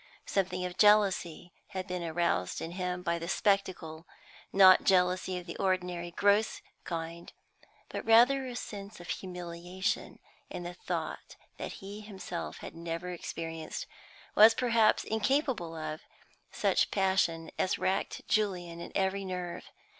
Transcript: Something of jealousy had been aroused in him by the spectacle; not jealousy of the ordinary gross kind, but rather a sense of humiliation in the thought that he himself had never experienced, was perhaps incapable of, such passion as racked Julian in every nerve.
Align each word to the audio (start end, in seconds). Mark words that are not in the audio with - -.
Something 0.25 0.65
of 0.65 0.79
jealousy 0.79 1.53
had 1.67 1.85
been 1.85 2.03
aroused 2.03 2.59
in 2.59 2.71
him 2.71 3.03
by 3.03 3.19
the 3.19 3.27
spectacle; 3.29 4.07
not 4.51 4.83
jealousy 4.83 5.37
of 5.37 5.45
the 5.45 5.55
ordinary 5.57 6.09
gross 6.09 6.63
kind, 6.85 7.31
but 7.87 8.03
rather 8.03 8.47
a 8.47 8.55
sense 8.55 8.99
of 8.99 9.09
humiliation 9.09 10.17
in 10.49 10.63
the 10.63 10.73
thought 10.73 11.35
that 11.57 11.73
he 11.85 12.01
himself 12.01 12.57
had 12.65 12.73
never 12.75 13.11
experienced, 13.11 13.85
was 14.33 14.55
perhaps 14.55 15.03
incapable 15.03 15.75
of, 15.75 16.01
such 16.51 16.89
passion 16.89 17.51
as 17.59 17.77
racked 17.77 18.27
Julian 18.27 18.79
in 18.81 18.91
every 18.95 19.23
nerve. 19.23 19.65